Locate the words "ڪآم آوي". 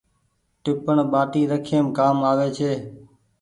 1.97-2.47